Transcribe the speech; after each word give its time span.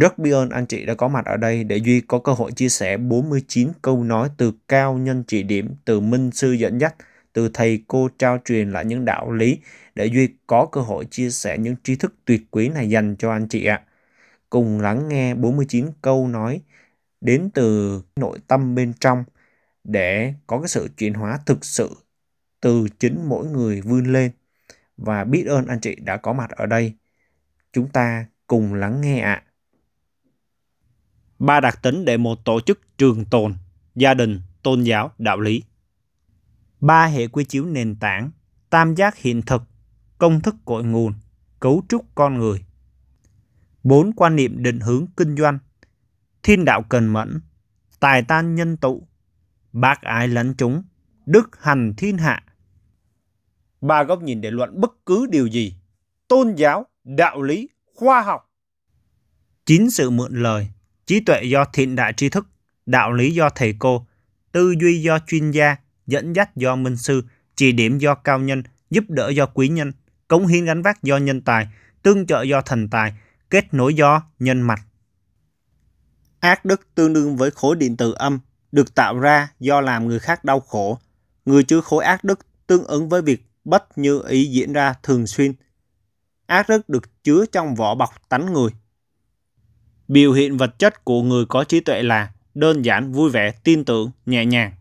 Rất 0.00 0.18
biết 0.18 0.30
ơn 0.30 0.50
anh 0.50 0.66
chị 0.66 0.86
đã 0.86 0.94
có 0.94 1.08
mặt 1.08 1.24
ở 1.24 1.36
đây 1.36 1.64
để 1.64 1.76
Duy 1.76 2.00
có 2.00 2.18
cơ 2.18 2.32
hội 2.32 2.52
chia 2.52 2.68
sẻ 2.68 2.96
49 2.96 3.68
câu 3.82 4.04
nói 4.04 4.30
từ 4.36 4.52
cao 4.68 4.98
nhân 4.98 5.24
chỉ 5.26 5.42
điểm, 5.42 5.74
từ 5.84 6.00
minh 6.00 6.30
sư 6.30 6.52
dẫn 6.52 6.78
dắt, 6.78 6.94
từ 7.32 7.50
thầy 7.54 7.84
cô 7.88 8.08
trao 8.18 8.38
truyền 8.44 8.70
lại 8.70 8.84
những 8.84 9.04
đạo 9.04 9.32
lý 9.32 9.58
để 9.94 10.06
Duy 10.06 10.28
có 10.46 10.66
cơ 10.72 10.80
hội 10.80 11.04
chia 11.10 11.30
sẻ 11.30 11.58
những 11.58 11.76
tri 11.82 11.96
thức 11.96 12.14
tuyệt 12.24 12.42
quý 12.50 12.68
này 12.68 12.88
dành 12.90 13.16
cho 13.18 13.30
anh 13.30 13.48
chị 13.48 13.64
ạ. 13.64 13.82
Cùng 14.50 14.80
lắng 14.80 15.08
nghe 15.08 15.34
49 15.34 15.86
câu 16.02 16.28
nói 16.28 16.60
đến 17.20 17.50
từ 17.54 18.02
nội 18.16 18.38
tâm 18.46 18.74
bên 18.74 18.92
trong 19.00 19.24
để 19.84 20.34
có 20.46 20.58
cái 20.58 20.68
sự 20.68 20.88
chuyển 20.96 21.14
hóa 21.14 21.40
thực 21.46 21.64
sự 21.64 21.90
từ 22.60 22.86
chính 22.98 23.28
mỗi 23.28 23.46
người 23.46 23.80
vươn 23.80 24.12
lên 24.12 24.30
và 24.96 25.24
biết 25.24 25.44
ơn 25.46 25.66
anh 25.66 25.80
chị 25.80 25.94
đã 25.94 26.16
có 26.16 26.32
mặt 26.32 26.50
ở 26.50 26.66
đây. 26.66 26.94
Chúng 27.72 27.88
ta 27.88 28.26
cùng 28.46 28.74
lắng 28.74 29.00
nghe 29.00 29.20
ạ. 29.20 29.42
Ba 31.38 31.60
đặc 31.60 31.82
tính 31.82 32.04
để 32.04 32.16
một 32.16 32.44
tổ 32.44 32.60
chức 32.60 32.80
trường 32.98 33.24
tồn, 33.24 33.54
gia 33.94 34.14
đình, 34.14 34.40
tôn 34.62 34.82
giáo, 34.82 35.12
đạo 35.18 35.40
lý. 35.40 35.62
Ba 36.80 37.06
hệ 37.06 37.28
quy 37.28 37.44
chiếu 37.44 37.64
nền 37.64 37.96
tảng, 37.96 38.30
tam 38.70 38.94
giác 38.94 39.16
hiện 39.16 39.42
thực, 39.42 39.62
công 40.18 40.40
thức 40.40 40.54
cội 40.64 40.84
nguồn, 40.84 41.14
cấu 41.60 41.82
trúc 41.88 42.06
con 42.14 42.38
người. 42.38 42.64
Bốn 43.84 44.12
quan 44.12 44.36
niệm 44.36 44.62
định 44.62 44.80
hướng 44.80 45.06
kinh 45.16 45.36
doanh, 45.36 45.58
thiên 46.42 46.64
đạo 46.64 46.82
cần 46.88 47.06
mẫn, 47.06 47.40
tài 48.00 48.22
tan 48.22 48.54
nhân 48.54 48.76
tụ, 48.76 49.06
bác 49.72 50.02
ái 50.02 50.28
lẫn 50.28 50.54
chúng, 50.58 50.82
đức 51.26 51.62
hành 51.62 51.94
thiên 51.96 52.18
hạ. 52.18 52.42
Ba 53.80 54.02
góc 54.02 54.22
nhìn 54.22 54.40
để 54.40 54.50
luận 54.50 54.80
bất 54.80 55.06
cứ 55.06 55.26
điều 55.30 55.46
gì, 55.46 55.74
tôn 56.28 56.54
giáo, 56.54 56.86
đạo 57.04 57.42
lý, 57.42 57.68
khoa 57.94 58.22
học. 58.22 58.52
Chín 59.66 59.90
sự 59.90 60.10
mượn 60.10 60.42
lời, 60.42 60.68
trí 61.06 61.20
tuệ 61.20 61.42
do 61.42 61.64
thiện 61.72 61.96
đại 61.96 62.12
tri 62.12 62.28
thức, 62.28 62.46
đạo 62.86 63.12
lý 63.12 63.34
do 63.34 63.50
thầy 63.54 63.74
cô, 63.78 64.06
tư 64.52 64.74
duy 64.80 65.02
do 65.02 65.18
chuyên 65.26 65.50
gia, 65.50 65.76
dẫn 66.06 66.32
dắt 66.32 66.56
do 66.56 66.76
minh 66.76 66.96
sư, 66.96 67.22
chỉ 67.56 67.72
điểm 67.72 67.98
do 67.98 68.14
cao 68.14 68.38
nhân, 68.38 68.62
giúp 68.90 69.04
đỡ 69.08 69.28
do 69.28 69.46
quý 69.46 69.68
nhân, 69.68 69.92
cống 70.28 70.46
hiến 70.46 70.64
gánh 70.64 70.82
vác 70.82 71.02
do 71.02 71.16
nhân 71.16 71.40
tài, 71.40 71.68
tương 72.02 72.26
trợ 72.26 72.42
do 72.42 72.60
thần 72.60 72.88
tài, 72.88 73.14
kết 73.50 73.74
nối 73.74 73.94
do 73.94 74.22
nhân 74.38 74.60
mạch. 74.60 74.80
Ác 76.40 76.64
đức 76.64 76.80
tương 76.94 77.12
đương 77.12 77.36
với 77.36 77.50
khối 77.50 77.76
điện 77.76 77.96
tử 77.96 78.12
âm, 78.12 78.38
được 78.72 78.94
tạo 78.94 79.18
ra 79.18 79.48
do 79.60 79.80
làm 79.80 80.08
người 80.08 80.18
khác 80.18 80.44
đau 80.44 80.60
khổ. 80.60 80.98
Người 81.44 81.64
chứa 81.64 81.80
khối 81.80 82.04
ác 82.04 82.24
đức 82.24 82.46
tương 82.66 82.84
ứng 82.84 83.08
với 83.08 83.22
việc 83.22 83.46
bất 83.64 83.98
như 83.98 84.22
ý 84.28 84.44
diễn 84.44 84.72
ra 84.72 84.94
thường 85.02 85.26
xuyên. 85.26 85.52
Ác 86.46 86.68
đức 86.68 86.88
được 86.88 87.24
chứa 87.24 87.44
trong 87.52 87.74
vỏ 87.74 87.94
bọc 87.94 88.28
tánh 88.28 88.52
người. 88.52 88.70
Biểu 90.08 90.32
hiện 90.32 90.56
vật 90.56 90.78
chất 90.78 91.04
của 91.04 91.22
người 91.22 91.44
có 91.48 91.64
trí 91.64 91.80
tuệ 91.80 92.02
là 92.02 92.32
đơn 92.54 92.84
giản, 92.84 93.12
vui 93.12 93.30
vẻ, 93.30 93.52
tin 93.64 93.84
tưởng, 93.84 94.10
nhẹ 94.26 94.46
nhàng. 94.46 94.72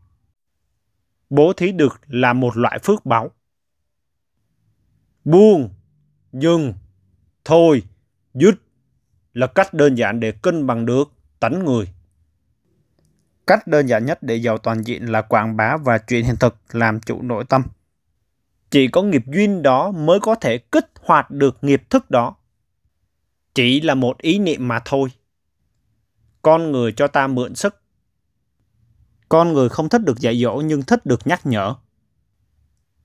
Bố 1.29 1.53
thí 1.53 1.71
được 1.71 2.01
là 2.07 2.33
một 2.33 2.57
loại 2.57 2.79
phước 2.79 3.05
báu. 3.05 3.31
Buông, 5.25 5.69
dừng, 6.33 6.73
thôi, 7.45 7.83
dứt 8.33 8.55
là 9.33 9.47
cách 9.47 9.73
đơn 9.73 9.95
giản 9.95 10.19
để 10.19 10.31
cân 10.31 10.67
bằng 10.67 10.85
được 10.85 11.11
tánh 11.39 11.65
người. 11.65 11.85
Cách 13.47 13.67
đơn 13.67 13.87
giản 13.87 14.05
nhất 14.05 14.23
để 14.23 14.35
giàu 14.35 14.57
toàn 14.57 14.81
diện 14.81 15.11
là 15.11 15.21
quảng 15.21 15.57
bá 15.57 15.77
và 15.77 15.97
truyền 15.97 16.25
hiện 16.25 16.35
thực 16.39 16.55
làm 16.71 16.99
chủ 16.99 17.21
nội 17.21 17.45
tâm. 17.49 17.63
Chỉ 18.69 18.87
có 18.87 19.01
nghiệp 19.01 19.23
duyên 19.27 19.61
đó 19.61 19.91
mới 19.91 20.19
có 20.19 20.35
thể 20.35 20.57
kích 20.57 20.91
hoạt 21.01 21.31
được 21.31 21.57
nghiệp 21.61 21.83
thức 21.89 22.11
đó. 22.11 22.35
Chỉ 23.55 23.81
là 23.81 23.95
một 23.95 24.17
ý 24.17 24.39
niệm 24.39 24.67
mà 24.67 24.79
thôi. 24.85 25.09
Con 26.41 26.71
người 26.71 26.93
cho 26.93 27.07
ta 27.07 27.27
mượn 27.27 27.55
sức. 27.55 27.81
Con 29.29 29.53
người 29.53 29.69
không 29.69 29.89
thích 29.89 30.01
được 30.03 30.19
dạy 30.19 30.41
dỗ 30.41 30.55
nhưng 30.55 30.83
thích 30.83 31.05
được 31.05 31.27
nhắc 31.27 31.45
nhở. 31.45 31.75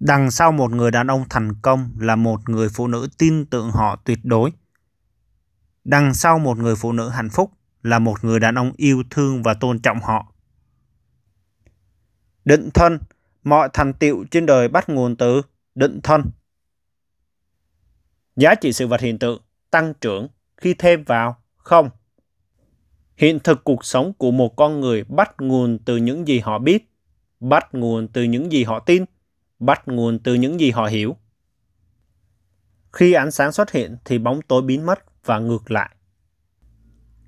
Đằng 0.01 0.31
sau 0.31 0.53
một 0.53 0.71
người 0.71 0.91
đàn 0.91 1.07
ông 1.07 1.25
thành 1.31 1.55
công 1.63 1.91
là 1.99 2.17
một 2.17 2.49
người 2.49 2.69
phụ 2.69 2.87
nữ 2.87 3.09
tin 3.19 3.47
tưởng 3.47 3.71
họ 3.71 3.97
tuyệt 4.05 4.19
đối. 4.23 4.53
Đằng 5.85 6.15
sau 6.15 6.39
một 6.39 6.59
người 6.59 6.77
phụ 6.77 6.93
nữ 6.93 7.09
hạnh 7.09 7.31
phúc 7.31 7.53
là 7.83 7.99
một 7.99 8.25
người 8.25 8.41
đàn 8.41 8.55
ông 8.55 8.73
yêu 8.77 9.03
thương 9.11 9.43
và 9.43 9.55
tôn 9.55 9.79
trọng 9.79 10.01
họ. 10.01 10.33
Định 12.45 12.69
thân, 12.75 12.99
mọi 13.43 13.69
thành 13.73 13.93
tựu 13.93 14.25
trên 14.31 14.47
đời 14.47 14.69
bắt 14.69 14.89
nguồn 14.89 15.17
từ 15.17 15.43
định 15.75 16.01
thân. 16.03 16.23
Giá 18.37 18.55
trị 18.55 18.73
sự 18.73 18.87
vật 18.87 19.01
hiện 19.01 19.19
tượng 19.19 19.43
tăng 19.71 19.95
trưởng 20.01 20.29
khi 20.61 20.75
thêm 20.75 21.05
vào 21.05 21.37
không. 21.57 21.91
Hiện 23.17 23.41
thực 23.41 23.65
cuộc 23.65 23.85
sống 23.85 24.13
của 24.13 24.31
một 24.31 24.57
con 24.57 24.81
người 24.81 25.05
bắt 25.05 25.35
nguồn 25.39 25.79
từ 25.85 25.97
những 25.97 26.29
gì 26.29 26.39
họ 26.39 26.59
biết, 26.59 26.91
bắt 27.41 27.69
nguồn 27.73 28.09
từ 28.09 28.23
những 28.23 28.53
gì 28.53 28.65
họ 28.65 28.81
tin, 28.81 29.05
bắt 29.59 29.83
nguồn 29.87 30.19
từ 30.19 30.35
những 30.35 30.61
gì 30.61 30.71
họ 30.71 30.87
hiểu. 30.87 31.17
Khi 32.93 33.13
ánh 33.13 33.31
sáng 33.31 33.53
xuất 33.53 33.71
hiện 33.71 33.97
thì 34.05 34.19
bóng 34.19 34.43
tối 34.43 34.63
biến 34.63 34.87
mất 34.87 35.25
và 35.25 35.39
ngược 35.39 35.71
lại. 35.71 35.91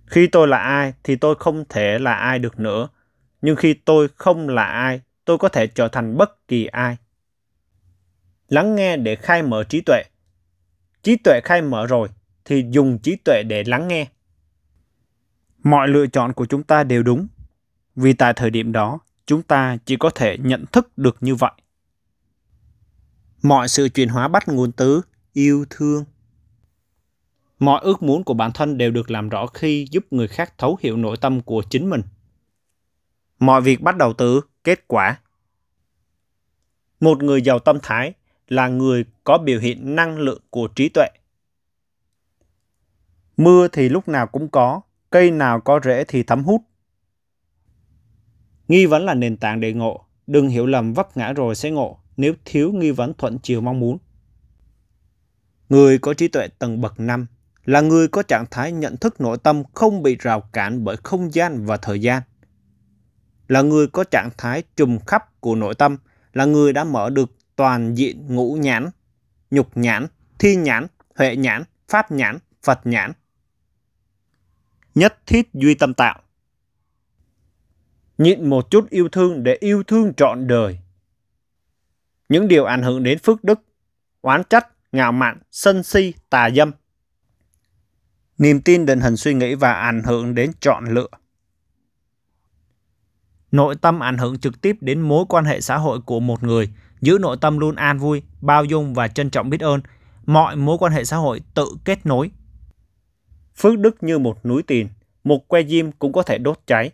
Khi 0.06 0.26
tôi 0.26 0.48
là 0.48 0.58
ai 0.58 0.94
thì 1.04 1.16
tôi 1.16 1.34
không 1.38 1.64
thể 1.68 1.98
là 1.98 2.14
ai 2.14 2.38
được 2.38 2.60
nữa, 2.60 2.88
nhưng 3.42 3.56
khi 3.56 3.74
tôi 3.74 4.08
không 4.16 4.48
là 4.48 4.64
ai, 4.64 5.00
tôi 5.24 5.38
có 5.38 5.48
thể 5.48 5.66
trở 5.66 5.88
thành 5.88 6.16
bất 6.16 6.48
kỳ 6.48 6.66
ai. 6.66 6.96
Lắng 8.48 8.74
nghe 8.74 8.96
để 8.96 9.16
khai 9.16 9.42
mở 9.42 9.64
trí 9.64 9.80
tuệ. 9.80 10.02
Trí 11.02 11.16
tuệ 11.16 11.40
khai 11.44 11.62
mở 11.62 11.86
rồi 11.86 12.08
thì 12.44 12.64
dùng 12.70 12.98
trí 12.98 13.16
tuệ 13.16 13.42
để 13.42 13.64
lắng 13.66 13.88
nghe. 13.88 14.06
Mọi 15.62 15.88
lựa 15.88 16.06
chọn 16.06 16.32
của 16.32 16.46
chúng 16.46 16.62
ta 16.62 16.84
đều 16.84 17.02
đúng, 17.02 17.26
vì 17.96 18.12
tại 18.12 18.32
thời 18.36 18.50
điểm 18.50 18.72
đó 18.72 18.98
chúng 19.26 19.42
ta 19.42 19.76
chỉ 19.84 19.96
có 19.96 20.10
thể 20.10 20.38
nhận 20.38 20.64
thức 20.66 20.98
được 20.98 21.16
như 21.20 21.34
vậy. 21.34 21.52
Mọi 23.42 23.68
sự 23.68 23.88
chuyển 23.88 24.08
hóa 24.08 24.28
bắt 24.28 24.48
nguồn 24.48 24.72
từ 24.72 25.00
yêu 25.32 25.64
thương. 25.70 26.04
Mọi 27.58 27.80
ước 27.82 28.02
muốn 28.02 28.24
của 28.24 28.34
bản 28.34 28.52
thân 28.52 28.78
đều 28.78 28.90
được 28.90 29.10
làm 29.10 29.28
rõ 29.28 29.46
khi 29.46 29.86
giúp 29.90 30.06
người 30.10 30.28
khác 30.28 30.58
thấu 30.58 30.78
hiểu 30.80 30.96
nội 30.96 31.16
tâm 31.16 31.40
của 31.40 31.62
chính 31.70 31.90
mình. 31.90 32.02
Mọi 33.38 33.60
việc 33.60 33.80
bắt 33.80 33.96
đầu 33.96 34.12
từ 34.12 34.40
kết 34.64 34.88
quả. 34.88 35.20
Một 37.00 37.22
người 37.22 37.42
giàu 37.42 37.58
tâm 37.58 37.78
thái 37.82 38.12
là 38.48 38.68
người 38.68 39.04
có 39.24 39.38
biểu 39.38 39.60
hiện 39.60 39.96
năng 39.96 40.18
lượng 40.18 40.42
của 40.50 40.68
trí 40.68 40.88
tuệ. 40.88 41.06
Mưa 43.36 43.68
thì 43.68 43.88
lúc 43.88 44.08
nào 44.08 44.26
cũng 44.26 44.48
có, 44.48 44.80
cây 45.10 45.30
nào 45.30 45.60
có 45.60 45.80
rễ 45.84 46.04
thì 46.04 46.22
thấm 46.22 46.44
hút. 46.44 46.62
Nghi 48.68 48.86
vấn 48.86 49.04
là 49.04 49.14
nền 49.14 49.36
tảng 49.36 49.60
để 49.60 49.72
ngộ, 49.72 50.04
đừng 50.26 50.48
hiểu 50.48 50.66
lầm 50.66 50.92
vấp 50.92 51.16
ngã 51.16 51.32
rồi 51.32 51.54
sẽ 51.54 51.70
ngộ 51.70 51.98
nếu 52.16 52.34
thiếu 52.44 52.72
nghi 52.72 52.90
vấn 52.90 53.14
thuận 53.18 53.38
chiều 53.38 53.60
mong 53.60 53.80
muốn. 53.80 53.98
Người 55.68 55.98
có 55.98 56.14
trí 56.14 56.28
tuệ 56.28 56.48
tầng 56.48 56.80
bậc 56.80 57.00
5 57.00 57.26
là 57.64 57.80
người 57.80 58.08
có 58.08 58.22
trạng 58.22 58.44
thái 58.50 58.72
nhận 58.72 58.96
thức 58.96 59.20
nội 59.20 59.38
tâm 59.42 59.62
không 59.74 60.02
bị 60.02 60.16
rào 60.20 60.40
cản 60.40 60.84
bởi 60.84 60.96
không 60.96 61.34
gian 61.34 61.66
và 61.66 61.76
thời 61.76 62.00
gian. 62.00 62.22
Là 63.48 63.62
người 63.62 63.86
có 63.86 64.04
trạng 64.04 64.30
thái 64.38 64.62
trùm 64.76 64.98
khắp 65.06 65.40
của 65.40 65.54
nội 65.54 65.74
tâm, 65.74 65.96
là 66.32 66.44
người 66.44 66.72
đã 66.72 66.84
mở 66.84 67.10
được 67.10 67.30
toàn 67.56 67.94
diện 67.98 68.26
ngũ 68.34 68.54
nhãn, 68.54 68.90
nhục 69.50 69.76
nhãn, 69.76 70.06
thi 70.38 70.56
nhãn, 70.56 70.86
huệ 71.16 71.36
nhãn, 71.36 71.62
pháp 71.88 72.12
nhãn, 72.12 72.38
Phật 72.62 72.80
nhãn. 72.84 73.12
Nhất 74.94 75.18
thiết 75.26 75.54
duy 75.54 75.74
tâm 75.74 75.94
tạo. 75.94 76.20
Nhịn 78.18 78.50
một 78.50 78.70
chút 78.70 78.90
yêu 78.90 79.08
thương 79.08 79.42
để 79.42 79.56
yêu 79.60 79.82
thương 79.82 80.14
trọn 80.14 80.46
đời. 80.46 80.78
Những 82.28 82.48
điều 82.48 82.64
ảnh 82.64 82.82
hưởng 82.82 83.02
đến 83.02 83.18
phước 83.18 83.44
đức, 83.44 83.60
oán 84.20 84.42
trách, 84.50 84.68
ngạo 84.92 85.12
mạn, 85.12 85.38
sân 85.50 85.82
si, 85.82 86.14
tà 86.30 86.50
dâm. 86.50 86.72
Niềm 88.38 88.60
tin 88.60 88.86
định 88.86 89.00
hình 89.00 89.16
suy 89.16 89.34
nghĩ 89.34 89.54
và 89.54 89.72
ảnh 89.72 90.02
hưởng 90.02 90.34
đến 90.34 90.52
chọn 90.60 90.84
lựa. 90.84 91.08
Nội 93.52 93.76
tâm 93.76 94.00
ảnh 94.00 94.18
hưởng 94.18 94.38
trực 94.38 94.60
tiếp 94.60 94.76
đến 94.80 95.00
mối 95.00 95.24
quan 95.28 95.44
hệ 95.44 95.60
xã 95.60 95.76
hội 95.76 96.00
của 96.00 96.20
một 96.20 96.42
người, 96.42 96.72
giữ 97.00 97.18
nội 97.20 97.36
tâm 97.40 97.58
luôn 97.58 97.74
an 97.74 97.98
vui, 97.98 98.22
bao 98.40 98.64
dung 98.64 98.94
và 98.94 99.08
trân 99.08 99.30
trọng 99.30 99.50
biết 99.50 99.60
ơn. 99.60 99.80
Mọi 100.26 100.56
mối 100.56 100.78
quan 100.80 100.92
hệ 100.92 101.04
xã 101.04 101.16
hội 101.16 101.40
tự 101.54 101.66
kết 101.84 102.06
nối. 102.06 102.30
Phước 103.56 103.78
đức 103.78 104.02
như 104.02 104.18
một 104.18 104.46
núi 104.46 104.62
tiền, 104.62 104.88
một 105.24 105.48
que 105.48 105.62
diêm 105.62 105.92
cũng 105.92 106.12
có 106.12 106.22
thể 106.22 106.38
đốt 106.38 106.60
cháy. 106.66 106.90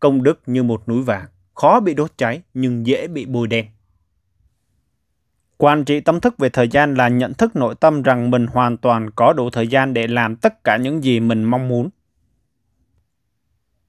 Công 0.00 0.22
đức 0.22 0.42
như 0.46 0.62
một 0.62 0.88
núi 0.88 1.02
vàng, 1.02 1.26
khó 1.54 1.80
bị 1.80 1.94
đốt 1.94 2.12
cháy 2.16 2.42
nhưng 2.54 2.86
dễ 2.86 3.08
bị 3.08 3.26
bùi 3.26 3.48
đen. 3.48 3.66
Quản 5.56 5.84
trị 5.84 6.00
tâm 6.00 6.20
thức 6.20 6.38
về 6.38 6.48
thời 6.48 6.68
gian 6.68 6.94
là 6.94 7.08
nhận 7.08 7.34
thức 7.34 7.56
nội 7.56 7.74
tâm 7.74 8.02
rằng 8.02 8.30
mình 8.30 8.46
hoàn 8.46 8.76
toàn 8.76 9.10
có 9.10 9.32
đủ 9.32 9.50
thời 9.50 9.68
gian 9.68 9.94
để 9.94 10.06
làm 10.06 10.36
tất 10.36 10.64
cả 10.64 10.76
những 10.76 11.04
gì 11.04 11.20
mình 11.20 11.44
mong 11.44 11.68
muốn. 11.68 11.90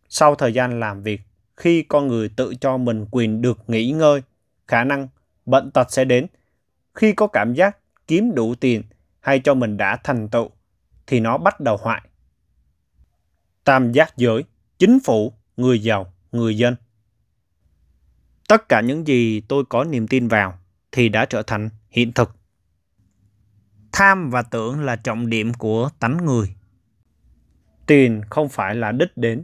Sau 0.10 0.36
thời 0.36 0.54
gian 0.54 0.80
làm 0.80 1.04
việc, 1.04 1.22
khi 1.58 1.84
con 1.84 2.08
người 2.08 2.30
tự 2.30 2.56
cho 2.62 2.78
mình 2.78 3.06
quyền 3.12 3.42
được 3.42 3.60
nghỉ 3.68 3.92
ngơi, 3.92 4.22
khả 4.68 4.84
năng 4.84 5.08
bệnh 5.46 5.72
tật 5.72 5.92
sẽ 5.92 6.06
đến. 6.06 6.28
Khi 6.94 7.14
có 7.14 7.28
cảm 7.28 7.54
giác 7.54 7.78
kiếm 8.08 8.32
đủ 8.36 8.56
tiền 8.56 8.84
hay 9.20 9.40
cho 9.40 9.54
mình 9.54 9.78
đã 9.78 9.98
thành 10.04 10.30
tựu, 10.30 10.50
thì 11.08 11.20
nó 11.20 11.38
bắt 11.38 11.60
đầu 11.60 11.78
hoại. 11.78 12.02
tam 13.64 13.92
giác 13.92 14.18
giới, 14.18 14.44
chính 14.80 15.00
phủ, 15.06 15.34
người 15.58 15.84
giàu, 15.84 16.14
người 16.32 16.58
dân. 16.58 16.76
Tất 18.48 18.70
cả 18.70 18.82
những 18.82 19.08
gì 19.08 19.42
tôi 19.42 19.64
có 19.70 19.84
niềm 19.84 20.08
tin 20.08 20.28
vào 20.28 20.60
thì 20.92 21.10
đã 21.10 21.26
trở 21.26 21.44
thành 21.44 21.70
hiện 21.90 22.14
thực. 22.14 22.36
Tham 23.92 24.30
và 24.30 24.42
tưởng 24.42 24.80
là 24.80 24.96
trọng 24.96 25.30
điểm 25.30 25.54
của 25.54 25.90
tánh 26.00 26.26
người. 26.26 26.56
Tiền 27.86 28.22
không 28.30 28.50
phải 28.50 28.76
là 28.76 28.92
đích 28.92 29.18
đến. 29.18 29.44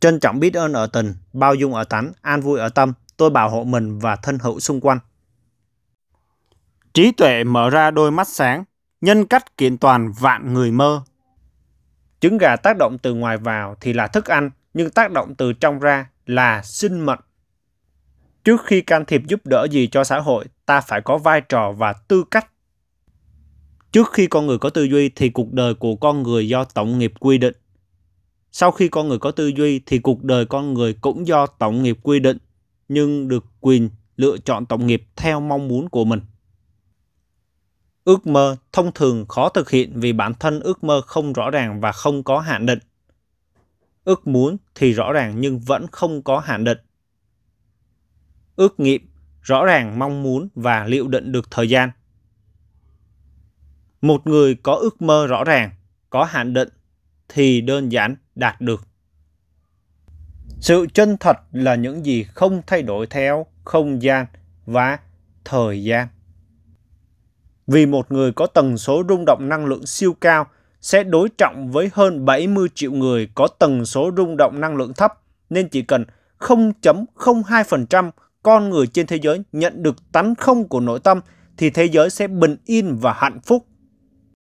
Trân 0.00 0.20
trọng 0.20 0.40
biết 0.40 0.54
ơn 0.54 0.72
ở 0.72 0.86
tình, 0.86 1.14
bao 1.32 1.54
dung 1.54 1.74
ở 1.74 1.84
tánh, 1.84 2.12
an 2.22 2.40
vui 2.40 2.58
ở 2.58 2.68
tâm, 2.68 2.92
tôi 3.16 3.30
bảo 3.30 3.50
hộ 3.50 3.64
mình 3.64 3.98
và 3.98 4.16
thân 4.16 4.38
hữu 4.38 4.60
xung 4.60 4.80
quanh. 4.80 4.98
Trí 6.94 7.12
tuệ 7.12 7.44
mở 7.44 7.70
ra 7.70 7.90
đôi 7.90 8.10
mắt 8.10 8.28
sáng, 8.28 8.64
nhân 9.00 9.26
cách 9.26 9.56
kiện 9.56 9.78
toàn 9.78 10.12
vạn 10.20 10.54
người 10.54 10.70
mơ. 10.70 11.02
Trứng 12.20 12.38
gà 12.38 12.56
tác 12.56 12.76
động 12.78 12.98
từ 13.02 13.14
ngoài 13.14 13.36
vào 13.36 13.76
thì 13.80 13.92
là 13.92 14.06
thức 14.06 14.26
ăn, 14.26 14.50
nhưng 14.74 14.90
tác 14.90 15.12
động 15.12 15.34
từ 15.34 15.52
trong 15.52 15.78
ra 15.78 16.10
là 16.26 16.62
sinh 16.62 17.06
mệnh. 17.06 17.20
Trước 18.44 18.64
khi 18.64 18.80
can 18.80 19.04
thiệp 19.04 19.22
giúp 19.26 19.40
đỡ 19.44 19.66
gì 19.70 19.86
cho 19.86 20.04
xã 20.04 20.20
hội, 20.20 20.44
ta 20.66 20.80
phải 20.80 21.00
có 21.00 21.18
vai 21.18 21.40
trò 21.40 21.72
và 21.72 21.92
tư 21.92 22.24
cách. 22.30 22.46
Trước 23.92 24.12
khi 24.12 24.26
con 24.26 24.46
người 24.46 24.58
có 24.58 24.70
tư 24.70 24.84
duy 24.84 25.08
thì 25.08 25.28
cuộc 25.28 25.52
đời 25.52 25.74
của 25.74 25.96
con 25.96 26.22
người 26.22 26.48
do 26.48 26.64
tổng 26.64 26.98
nghiệp 26.98 27.12
quy 27.20 27.38
định. 27.38 27.54
Sau 28.52 28.70
khi 28.70 28.88
con 28.88 29.08
người 29.08 29.18
có 29.18 29.30
tư 29.30 29.48
duy 29.56 29.80
thì 29.86 29.98
cuộc 29.98 30.24
đời 30.24 30.46
con 30.46 30.74
người 30.74 30.94
cũng 31.00 31.26
do 31.26 31.46
tổng 31.46 31.82
nghiệp 31.82 31.98
quy 32.02 32.20
định, 32.20 32.38
nhưng 32.88 33.28
được 33.28 33.44
quyền 33.60 33.90
lựa 34.16 34.36
chọn 34.44 34.66
tổng 34.66 34.86
nghiệp 34.86 35.02
theo 35.16 35.40
mong 35.40 35.68
muốn 35.68 35.88
của 35.88 36.04
mình. 36.04 36.20
Ước 38.08 38.26
mơ 38.26 38.56
thông 38.72 38.92
thường 38.92 39.26
khó 39.28 39.48
thực 39.48 39.70
hiện 39.70 40.00
vì 40.00 40.12
bản 40.12 40.34
thân 40.34 40.60
ước 40.60 40.84
mơ 40.84 41.00
không 41.06 41.32
rõ 41.32 41.50
ràng 41.50 41.80
và 41.80 41.92
không 41.92 42.22
có 42.22 42.40
hạn 42.40 42.66
định. 42.66 42.78
Ước 44.04 44.26
muốn 44.26 44.56
thì 44.74 44.92
rõ 44.92 45.12
ràng 45.12 45.40
nhưng 45.40 45.58
vẫn 45.58 45.86
không 45.92 46.22
có 46.22 46.38
hạn 46.38 46.64
định. 46.64 46.78
Ước 48.56 48.80
nghiệm 48.80 49.10
rõ 49.42 49.64
ràng 49.64 49.98
mong 49.98 50.22
muốn 50.22 50.48
và 50.54 50.84
liệu 50.84 51.08
định 51.08 51.32
được 51.32 51.50
thời 51.50 51.68
gian. 51.68 51.90
Một 54.00 54.26
người 54.26 54.54
có 54.54 54.74
ước 54.74 55.02
mơ 55.02 55.26
rõ 55.26 55.44
ràng, 55.44 55.70
có 56.10 56.24
hạn 56.24 56.54
định 56.54 56.68
thì 57.28 57.60
đơn 57.60 57.92
giản 57.92 58.16
đạt 58.34 58.60
được. 58.60 58.88
Sự 60.60 60.86
chân 60.94 61.16
thật 61.20 61.36
là 61.52 61.74
những 61.74 62.06
gì 62.06 62.22
không 62.22 62.62
thay 62.66 62.82
đổi 62.82 63.06
theo 63.06 63.46
không 63.64 64.02
gian 64.02 64.26
và 64.66 64.98
thời 65.44 65.84
gian. 65.84 66.08
Vì 67.68 67.86
một 67.86 68.12
người 68.12 68.32
có 68.32 68.46
tần 68.46 68.78
số 68.78 69.02
rung 69.08 69.24
động 69.24 69.48
năng 69.48 69.66
lượng 69.66 69.86
siêu 69.86 70.16
cao 70.20 70.46
sẽ 70.80 71.04
đối 71.04 71.28
trọng 71.28 71.70
với 71.70 71.90
hơn 71.92 72.24
70 72.24 72.68
triệu 72.74 72.92
người 72.92 73.28
có 73.34 73.48
tần 73.58 73.84
số 73.84 74.10
rung 74.16 74.36
động 74.36 74.60
năng 74.60 74.76
lượng 74.76 74.92
thấp, 74.94 75.12
nên 75.50 75.68
chỉ 75.68 75.82
cần 75.82 76.04
0.02% 76.38 78.10
con 78.42 78.70
người 78.70 78.86
trên 78.86 79.06
thế 79.06 79.18
giới 79.22 79.42
nhận 79.52 79.82
được 79.82 79.96
tánh 80.12 80.34
không 80.34 80.68
của 80.68 80.80
nội 80.80 81.00
tâm 81.00 81.20
thì 81.56 81.70
thế 81.70 81.84
giới 81.84 82.10
sẽ 82.10 82.28
bình 82.28 82.56
yên 82.64 82.96
và 82.96 83.12
hạnh 83.12 83.40
phúc. 83.44 83.66